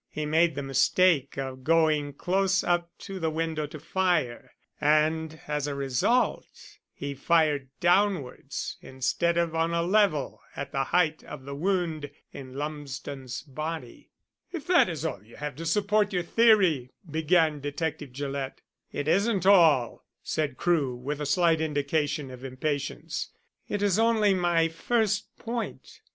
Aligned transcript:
He 0.09 0.25
made 0.25 0.55
the 0.55 0.63
mistake 0.63 1.37
of 1.37 1.63
going 1.63 2.13
close 2.13 2.63
up 2.63 2.89
to 3.01 3.19
the 3.19 3.29
window 3.29 3.67
to 3.67 3.79
fire, 3.79 4.49
and 4.81 5.39
as 5.47 5.67
a 5.67 5.75
result 5.75 6.49
he 6.91 7.13
fired 7.13 7.69
downwards 7.79 8.77
instead 8.81 9.37
of 9.37 9.53
on 9.53 9.75
a 9.75 9.83
level 9.83 10.41
at 10.55 10.71
the 10.71 10.85
height 10.85 11.23
of 11.25 11.45
the 11.45 11.53
wound 11.53 12.09
in 12.33 12.55
Lumsden's 12.55 13.43
body." 13.43 14.09
"If 14.51 14.65
that 14.65 14.89
is 14.89 15.05
all 15.05 15.23
you 15.23 15.35
have 15.35 15.55
to 15.57 15.67
support 15.67 16.13
your 16.13 16.23
theory" 16.23 16.89
began 17.17 17.59
Detective 17.59 18.11
Gillett. 18.11 18.59
"It 18.91 19.07
isn't 19.07 19.45
all," 19.45 20.03
said 20.23 20.57
Crewe, 20.57 20.95
with 20.95 21.21
a 21.21 21.27
slight 21.27 21.61
indication 21.61 22.31
of 22.31 22.43
impatience. 22.43 23.29
"It 23.69 23.83
is 23.83 23.99
only 23.99 24.33
my 24.33 24.67
first 24.67 25.37
point. 25.37 26.01